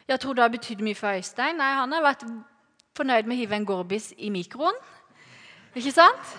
[0.10, 1.60] Jeg tror det har betydd mye for Øystein.
[1.62, 2.26] Nei, han har vært
[2.98, 4.78] fornøyd med å hive en gorbis i mikroen.
[5.78, 6.32] Ikke sant?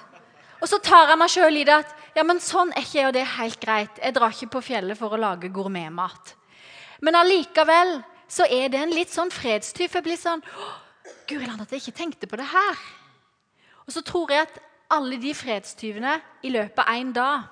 [0.60, 3.06] Og så tar jeg meg sjøl i det at ja, men sånn er ikke jeg,
[3.08, 4.00] og det er helt greit.
[4.02, 6.34] Jeg drar ikke på fjellet for å lage gourmetmat.
[7.00, 9.88] Men allikevel så er det en litt sånn fredstyv.
[9.94, 10.44] Jeg blir sånn
[11.30, 12.78] Guri land, at jeg ikke tenkte på det her.
[13.86, 14.58] Og så tror jeg at
[14.90, 17.46] alle de fredstyvene i løpet av én dag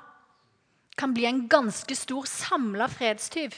[0.98, 3.54] kan bli en ganske stor samla fredstyv.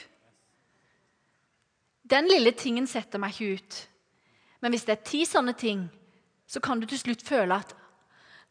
[2.11, 3.77] Den lille tingen setter meg ikke ut.
[4.61, 5.85] Men hvis det er ti sånne ting,
[6.45, 7.71] så kan du til slutt føle at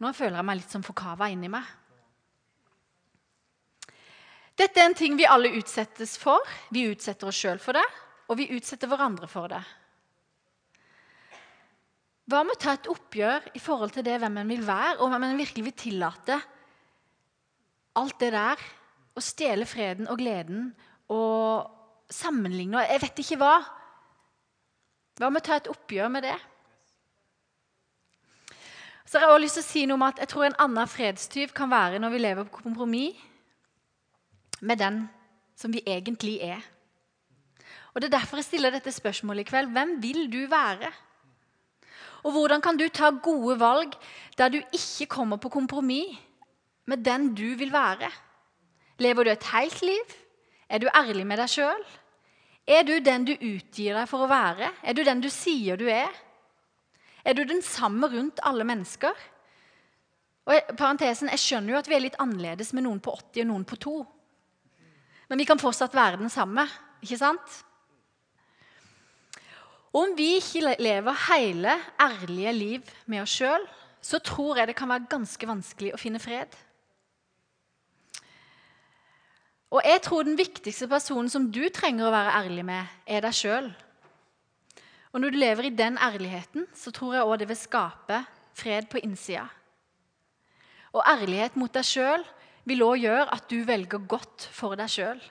[0.00, 1.66] nå føler jeg meg litt som forkava inni meg.
[4.56, 6.40] Dette er en ting vi alle utsettes for.
[6.72, 7.84] Vi utsetter oss sjøl for det,
[8.28, 9.60] og vi utsetter hverandre for det.
[12.30, 15.10] Hva med å ta et oppgjør i forhold til det hvem en vil være, og
[15.10, 16.38] hvem en virkelig vil tillate
[18.00, 18.60] alt det der?
[19.10, 20.68] Å stjele freden og gleden
[21.10, 21.79] og
[22.10, 23.54] sammenligne Jeg vet ikke hva.
[25.20, 26.36] Hva med å ta et oppgjør med det?
[29.10, 30.90] Så jeg har også lyst til å si noe om at jeg tror en annen
[30.90, 33.24] fredstyv kan være når vi lever på kompromiss
[34.60, 35.00] med den
[35.58, 36.60] som vi egentlig er.
[37.90, 39.72] Og Det er derfor jeg stiller dette spørsmålet i kveld.
[39.74, 40.92] Hvem vil du være?
[42.22, 43.96] Og hvordan kan du ta gode valg
[44.38, 46.18] der du ikke kommer på kompromiss
[46.86, 48.10] med den du vil være?
[48.98, 50.16] Lever du et helt liv?
[50.68, 51.82] Er du ærlig med deg sjøl?
[52.70, 54.70] Er du den du utgir deg for å være?
[54.86, 56.12] Er du den du sier du er?
[57.26, 59.16] Er du den samme rundt alle mennesker?
[60.50, 63.50] Og parentesen, Jeg skjønner jo at vi er litt annerledes med noen på 80 og
[63.50, 63.96] noen på 2.
[65.30, 66.64] Men vi kan fortsatt være den samme,
[67.02, 67.58] ikke sant?
[69.90, 73.66] Om vi ikke lever hele, ærlige liv med oss sjøl,
[74.00, 76.54] så tror jeg det kan være ganske vanskelig å finne fred.
[79.70, 83.36] Og jeg tror den viktigste personen som du trenger å være ærlig med, er deg
[83.36, 83.70] sjøl.
[85.14, 88.20] Og når du lever i den ærligheten, så tror jeg òg det vil skape
[88.58, 89.46] fred på innsida.
[90.90, 92.24] Og ærlighet mot deg sjøl
[92.66, 95.22] vil òg gjøre at du velger godt for deg sjøl.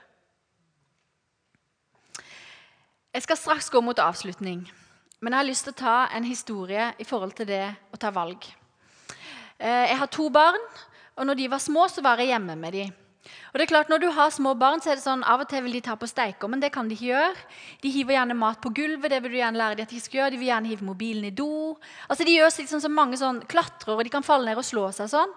[3.10, 4.64] Jeg skal straks gå mot avslutning,
[5.20, 8.12] men jeg har lyst til å ta en historie i forhold til det å ta
[8.16, 8.46] valg.
[9.60, 10.62] Eh, jeg har to barn,
[11.18, 12.94] og når de var små, så var jeg hjemme med dem.
[13.50, 15.50] Og det er klart, Når du har små barn, så er det sånn av og
[15.50, 17.48] til vil de ta på steiker, men det kan de ikke gjøre.
[17.82, 20.20] De hiver gjerne mat på gulvet, det vil du gjerne lære dem at de skal
[20.20, 20.32] gjøre.
[20.32, 21.78] De vil gjerne hive mobilen i do.
[22.08, 24.92] Altså De gjør sånn som mange sånn klatrer, og de kan falle ned og slå
[24.94, 25.34] seg sånn.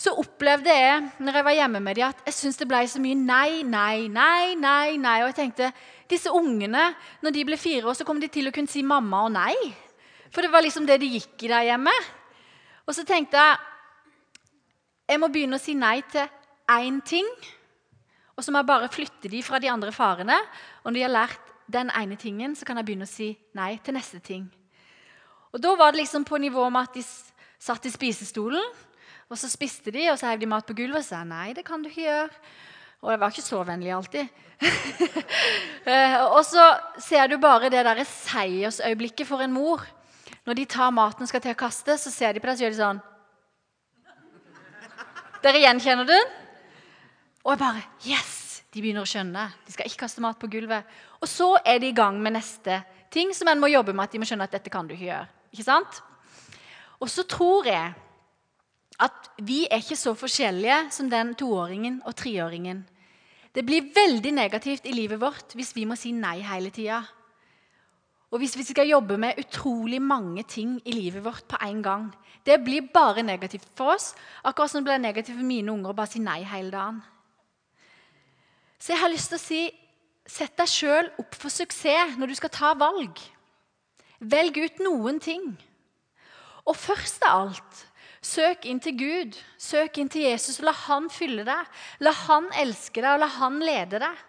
[0.00, 3.02] Så opplevde jeg når jeg var hjemme med dem, at jeg syntes det ble så
[3.04, 4.96] mye nei, nei, nei, nei.
[4.96, 5.18] nei.
[5.22, 5.72] Og jeg tenkte
[6.08, 9.26] disse ungene, når de ble fire år, så kom de til å kunne si mamma
[9.26, 9.54] og nei.
[10.32, 11.92] For det var liksom det de gikk i der hjemme.
[12.88, 13.58] Og så tenkte jeg
[15.10, 16.28] jeg må begynne å si nei til
[16.78, 17.26] én ting,
[18.36, 20.36] og så må jeg bare flytte de fra de andre farene.
[20.82, 23.74] Og når de har lært den ene tingen, så kan jeg begynne å si nei
[23.84, 24.46] til neste ting.
[25.52, 27.04] Og Da var det liksom på nivå med at de
[27.60, 28.64] satt i spisestolen,
[29.30, 31.66] og så spiste de, og så heiv de mat på gulvet og sa nei, det
[31.66, 32.40] kan du ikke gjøre.
[33.00, 34.40] Og jeg var ikke så vennlig alltid.
[35.80, 36.60] Eh, og så
[37.00, 39.80] ser du bare det derre seiersøyeblikket for en mor.
[40.44, 42.64] Når de tar maten og skal til å kaste, så ser de på deg og
[42.66, 43.00] gjør de sånn.
[45.40, 46.34] Dere gjenkjenner den?
[47.44, 48.46] Og jeg bare Yes!
[48.70, 49.48] De begynner å skjønne.
[49.66, 50.86] De skal ikke kaste mat på gulvet.
[51.18, 52.76] Og så er de i gang med neste
[53.10, 54.04] ting som en må jobbe med.
[54.04, 55.26] at de må skjønne at dette kan du ikke gjøre.
[55.50, 56.02] Ikke sant?
[57.02, 57.94] Og så tror jeg
[59.00, 62.84] at vi er ikke så forskjellige som den toåringen og treåringen.
[63.50, 67.02] Det blir veldig negativt i livet vårt hvis vi må si nei hele tida.
[68.30, 72.10] Og hvis vi skal jobbe med utrolig mange ting i livet vårt på en gang.
[72.46, 75.96] Det blir bare negativt for oss, akkurat som det blir negativt for mine unger å
[75.98, 77.00] bare si nei hele dagen.
[78.80, 79.60] Så jeg har lyst til å si
[80.30, 83.18] sett deg sjøl opp for suksess når du skal ta valg.
[84.20, 85.52] Velg ut noen ting.
[86.68, 87.84] Og først av alt
[88.24, 89.36] søk inn til Gud.
[89.60, 90.60] Søk inn til Jesus.
[90.60, 91.68] og La han fylle deg.
[92.04, 94.26] La han elske deg, og la han lede deg.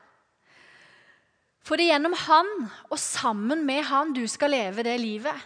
[1.61, 2.47] For det er gjennom han
[2.89, 5.37] og sammen med han du skal leve det livet.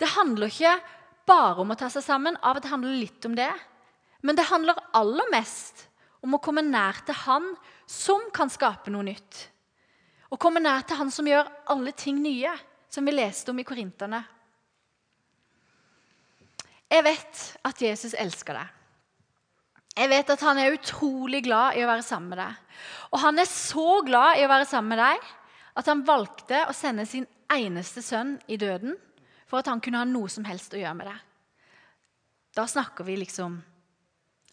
[0.00, 0.78] Det handler ikke
[1.28, 2.38] bare om å ta seg sammen.
[2.40, 3.52] Av og til handler litt om det.
[4.22, 5.86] Men det handler aller mest
[6.22, 7.50] om å komme nær til Han
[7.92, 9.40] som kan skape noe nytt.
[10.32, 12.52] Og komme nær til Han som gjør alle ting nye,
[12.88, 14.22] som vi leste om i Korinterne.
[16.92, 18.78] Jeg vet at Jesus elsker deg.
[19.92, 22.58] Jeg vet at han er utrolig glad i å være sammen med deg.
[23.12, 25.30] Og han er så glad i å være sammen med deg
[25.80, 28.96] at han valgte å sende sin eneste sønn i døden
[29.48, 31.20] for at han kunne ha noe som helst å gjøre med deg.
[32.56, 33.60] Da snakker vi liksom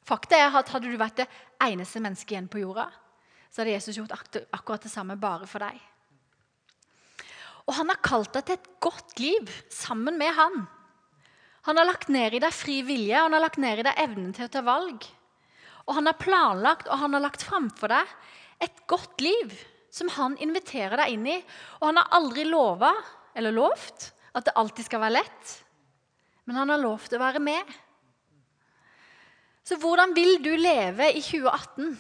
[0.10, 1.28] Fakta er at hadde du vært det
[1.62, 2.88] eneste mennesket igjen på jorda,
[3.50, 5.78] så hadde Jesus gjort akkurat det samme bare for deg.
[7.70, 10.64] Og han har kalt deg til et godt liv sammen med han.
[11.68, 14.32] Han har lagt ned i deg fri vilje, han har lagt ned i deg evnen
[14.34, 15.06] til å ta valg.
[15.86, 18.16] Og han har planlagt og han har lagt framfor deg
[18.66, 19.54] et godt liv
[19.94, 21.38] som han inviterer deg inn i.
[21.82, 22.94] Og han har aldri lova
[23.38, 25.54] eller lovt at det alltid skal være lett,
[26.46, 27.78] men han har lovt å være med.
[29.66, 31.98] Så hvordan vil du leve i 2018?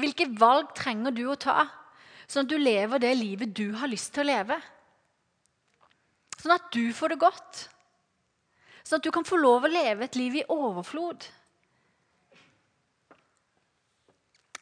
[0.00, 1.66] Hvilke valg trenger du å ta,
[2.24, 4.56] sånn at du lever det livet du har lyst til å leve?
[6.38, 7.66] Sånn at du får det godt.
[8.82, 11.28] Sånn at du kan få lov å leve et liv i overflod.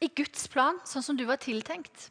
[0.01, 2.09] I Guds plan, sånn som du var tiltenkt.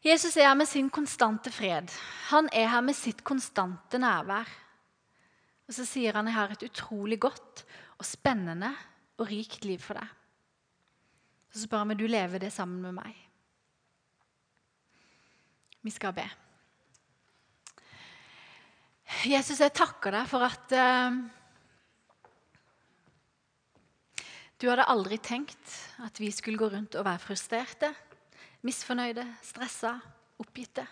[0.00, 1.90] Jesus er her med sin konstante fred.
[2.30, 4.48] Han er her med sitt konstante nærvær.
[5.68, 7.64] Og så sier han jeg har et utrolig godt
[7.98, 8.72] og spennende
[9.20, 10.16] og rikt liv for deg.
[11.50, 13.16] Så spør han om du lever det sammen med meg.
[15.80, 16.26] Vi skal be.
[19.26, 21.16] Jesus, jeg takker deg for at uh,
[24.60, 27.90] du hadde aldri tenkt at vi skulle gå rundt og være frustrerte,
[28.66, 29.96] misfornøyde, stressa,
[30.40, 30.84] oppgitte.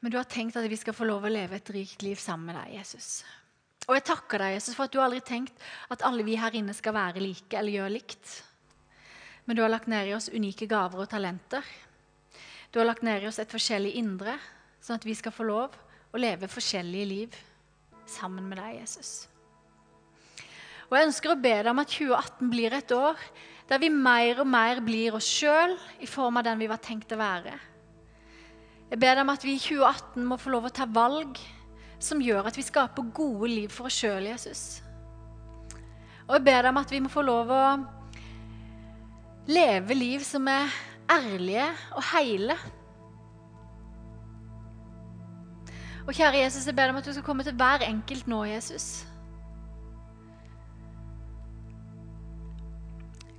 [0.00, 2.50] Men du har tenkt at vi skal få lov å leve et rikt liv sammen
[2.50, 3.24] med deg, Jesus.
[3.84, 6.54] Og jeg takker deg, Jesus, for at du aldri har tenkt at alle vi her
[6.56, 8.36] inne skal være like eller gjøre likt.
[9.44, 11.64] Men du har lagt ned i oss unike gaver og talenter.
[12.72, 14.38] Du har lagt ned i oss et forskjellig indre,
[14.80, 15.76] sånn at vi skal få lov
[16.14, 17.36] å leve forskjellige liv
[18.08, 19.12] sammen med deg, Jesus.
[20.88, 23.20] Og Jeg ønsker å be deg om at 2018 blir et år
[23.68, 27.12] der vi mer og mer blir oss sjøl i form av den vi var tenkt
[27.16, 27.54] å være.
[28.90, 31.40] Jeg ber deg om at vi i 2018 må få lov å ta valg
[31.98, 34.82] som gjør at vi skaper gode liv for oss sjøl, Jesus.
[36.28, 37.64] Og jeg ber deg om at vi må få lov å
[39.50, 40.72] leve liv som er
[41.10, 42.56] ærlige og hele.
[46.06, 48.44] Og kjære Jesus, jeg ber deg om at du skal komme til hver enkelt nå,
[48.48, 49.06] Jesus.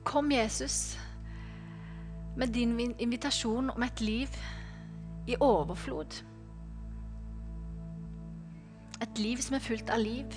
[0.05, 0.97] Kom, Jesus,
[2.37, 4.37] med din invitasjon om et liv
[5.27, 6.21] i overflod.
[9.03, 10.35] Et liv som er fullt av liv.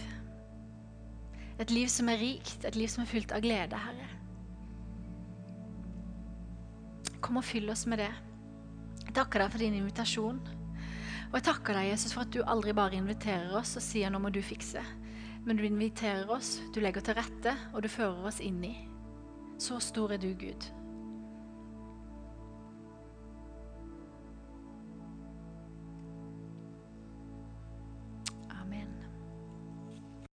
[1.63, 4.09] Et liv som er rikt, et liv som er fullt av glede, Herre.
[7.23, 8.11] Kom og fyll oss med det.
[9.05, 10.41] Jeg takker deg for din invitasjon.
[11.29, 14.19] Og jeg takker deg, Jesus, for at du aldri bare inviterer oss og sier 'nå
[14.19, 14.85] må du fikse'.
[15.45, 18.89] Men du inviterer oss, du legger til rette, og du fører oss inn i.
[19.59, 20.67] Så stor er du, Gud.